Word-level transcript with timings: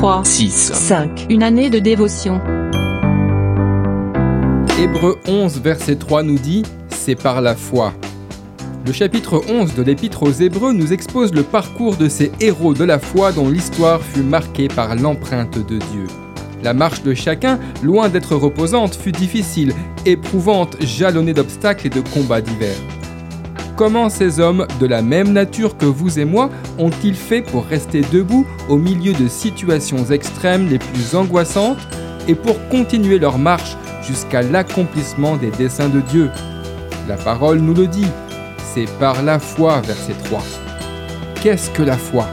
3, 0.00 0.24
6, 0.24 0.72
5. 0.72 1.26
Une 1.28 1.42
année 1.42 1.68
de 1.68 1.78
dévotion. 1.78 2.40
Hébreux 4.82 5.18
11, 5.28 5.60
verset 5.60 5.96
3 5.96 6.22
nous 6.22 6.38
dit 6.38 6.62
C'est 6.88 7.16
par 7.16 7.42
la 7.42 7.54
foi. 7.54 7.92
Le 8.86 8.94
chapitre 8.94 9.42
11 9.46 9.74
de 9.74 9.82
l'Épître 9.82 10.22
aux 10.22 10.32
Hébreux 10.32 10.72
nous 10.72 10.94
expose 10.94 11.34
le 11.34 11.42
parcours 11.42 11.96
de 11.96 12.08
ces 12.08 12.32
héros 12.40 12.72
de 12.72 12.84
la 12.84 12.98
foi 12.98 13.32
dont 13.32 13.50
l'histoire 13.50 14.00
fut 14.00 14.22
marquée 14.22 14.68
par 14.68 14.96
l'empreinte 14.96 15.58
de 15.58 15.76
Dieu. 15.76 16.06
La 16.62 16.72
marche 16.72 17.02
de 17.02 17.12
chacun, 17.12 17.60
loin 17.82 18.08
d'être 18.08 18.34
reposante, 18.34 18.94
fut 18.94 19.12
difficile, 19.12 19.74
éprouvante, 20.06 20.78
jalonnée 20.80 21.34
d'obstacles 21.34 21.88
et 21.88 21.90
de 21.90 22.00
combats 22.00 22.40
divers. 22.40 22.80
Comment 23.80 24.10
ces 24.10 24.40
hommes, 24.40 24.66
de 24.78 24.84
la 24.84 25.00
même 25.00 25.32
nature 25.32 25.78
que 25.78 25.86
vous 25.86 26.18
et 26.18 26.26
moi, 26.26 26.50
ont-ils 26.76 27.14
fait 27.14 27.40
pour 27.40 27.64
rester 27.64 28.02
debout 28.02 28.46
au 28.68 28.76
milieu 28.76 29.14
de 29.14 29.26
situations 29.26 30.04
extrêmes 30.10 30.68
les 30.68 30.78
plus 30.78 31.14
angoissantes 31.14 31.78
et 32.28 32.34
pour 32.34 32.56
continuer 32.68 33.18
leur 33.18 33.38
marche 33.38 33.78
jusqu'à 34.02 34.42
l'accomplissement 34.42 35.38
des 35.38 35.50
desseins 35.50 35.88
de 35.88 36.00
Dieu? 36.00 36.30
La 37.08 37.16
parole 37.16 37.60
nous 37.60 37.72
le 37.72 37.86
dit, 37.86 38.06
c'est 38.74 38.84
par 38.98 39.22
la 39.22 39.38
foi, 39.38 39.80
verset 39.80 40.12
3. 40.24 40.42
Qu'est-ce 41.42 41.70
que 41.70 41.82
la 41.82 41.96
foi? 41.96 42.26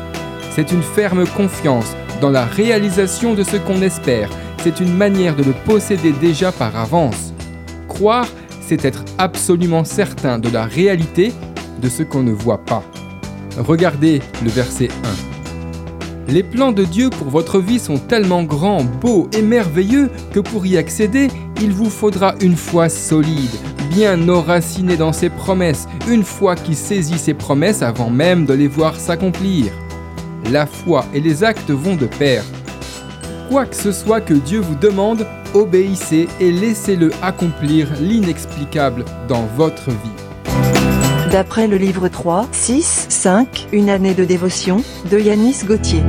C'est 0.53 0.73
une 0.73 0.83
ferme 0.83 1.25
confiance 1.27 1.95
dans 2.19 2.29
la 2.29 2.43
réalisation 2.43 3.35
de 3.35 3.43
ce 3.43 3.55
qu'on 3.55 3.81
espère. 3.81 4.29
C'est 4.65 4.81
une 4.81 4.93
manière 4.93 5.37
de 5.37 5.43
le 5.43 5.53
posséder 5.53 6.11
déjà 6.11 6.51
par 6.51 6.75
avance. 6.75 7.31
Croire, 7.87 8.27
c'est 8.67 8.83
être 8.83 9.05
absolument 9.17 9.85
certain 9.85 10.39
de 10.39 10.49
la 10.49 10.65
réalité 10.65 11.31
de 11.81 11.87
ce 11.87 12.03
qu'on 12.03 12.23
ne 12.23 12.33
voit 12.33 12.57
pas. 12.65 12.83
Regardez 13.57 14.21
le 14.43 14.49
verset 14.49 14.89
1. 16.27 16.31
Les 16.33 16.43
plans 16.43 16.73
de 16.73 16.83
Dieu 16.83 17.09
pour 17.09 17.29
votre 17.29 17.59
vie 17.59 17.79
sont 17.79 17.97
tellement 17.97 18.43
grands, 18.43 18.83
beaux 18.83 19.29
et 19.31 19.41
merveilleux 19.41 20.09
que 20.33 20.41
pour 20.41 20.65
y 20.65 20.75
accéder, 20.75 21.29
il 21.61 21.71
vous 21.71 21.89
faudra 21.89 22.35
une 22.41 22.57
foi 22.57 22.89
solide, 22.89 23.55
bien 23.89 24.27
enracinée 24.27 24.97
dans 24.97 25.13
ses 25.13 25.29
promesses, 25.29 25.87
une 26.09 26.23
foi 26.23 26.55
qui 26.55 26.75
saisit 26.75 27.17
ses 27.17 27.33
promesses 27.33 27.81
avant 27.81 28.09
même 28.09 28.45
de 28.45 28.53
les 28.53 28.67
voir 28.67 28.99
s'accomplir. 28.99 29.67
La 30.51 30.65
foi 30.65 31.05
et 31.13 31.21
les 31.21 31.45
actes 31.45 31.71
vont 31.71 31.95
de 31.95 32.07
pair. 32.07 32.43
Quoi 33.49 33.65
que 33.65 33.75
ce 33.75 33.93
soit 33.93 34.19
que 34.19 34.33
Dieu 34.33 34.59
vous 34.59 34.75
demande, 34.75 35.25
obéissez 35.53 36.27
et 36.41 36.51
laissez-le 36.51 37.11
accomplir 37.21 37.87
l'inexplicable 38.01 39.05
dans 39.29 39.45
votre 39.55 39.89
vie. 39.89 41.31
D'après 41.31 41.67
le 41.67 41.77
livre 41.77 42.09
3, 42.09 42.47
6, 42.51 43.07
5. 43.09 43.67
Une 43.71 43.89
année 43.89 44.13
de 44.13 44.25
dévotion 44.25 44.83
de 45.09 45.17
Yanis 45.17 45.63
Gauthier. 45.65 46.03